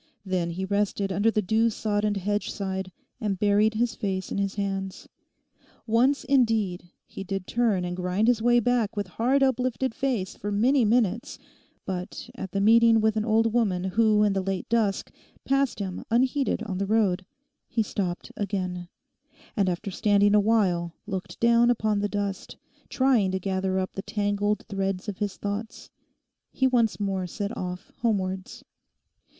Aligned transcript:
Then 0.25 0.49
he 0.49 0.65
rested 0.65 1.11
under 1.11 1.29
the 1.29 1.43
dew 1.43 1.69
sodden 1.69 2.15
hedgeside 2.15 2.91
and 3.19 3.37
buried 3.37 3.75
his 3.75 3.93
face 3.93 4.31
in 4.31 4.39
his 4.39 4.55
hands. 4.55 5.07
Once, 5.85 6.23
indeed, 6.23 6.89
he 7.05 7.23
did 7.23 7.45
turn 7.45 7.85
and 7.85 7.95
grind 7.95 8.27
his 8.27 8.41
way 8.41 8.59
back 8.59 8.97
with 8.97 9.05
hard 9.05 9.43
uplifted 9.43 9.93
face 9.93 10.35
for 10.35 10.51
many 10.51 10.83
minutes, 10.85 11.37
but 11.85 12.31
at 12.33 12.51
the 12.51 12.59
meeting 12.59 12.99
with 12.99 13.15
an 13.15 13.23
old 13.25 13.53
woman 13.53 13.83
who 13.83 14.23
in 14.23 14.33
the 14.33 14.41
late 14.41 14.67
dusk 14.69 15.11
passed 15.45 15.77
him 15.77 16.03
unheeded 16.09 16.63
on 16.63 16.79
the 16.79 16.87
road, 16.87 17.23
he 17.67 17.83
stopped 17.83 18.31
again, 18.35 18.87
and 19.55 19.69
after 19.69 19.91
standing 19.91 20.33
awhile 20.33 20.95
looking 21.05 21.37
down 21.39 21.69
upon 21.69 21.99
the 21.99 22.09
dust, 22.09 22.57
trying 22.89 23.29
to 23.29 23.39
gather 23.39 23.77
up 23.77 23.93
the 23.93 24.01
tangled 24.01 24.65
threads 24.67 25.07
of 25.07 25.19
his 25.19 25.37
thoughts, 25.37 25.91
he 26.51 26.65
once 26.65 26.99
more 26.99 27.27
set 27.27 27.55
off 27.55 27.91
homewards. 27.97 28.63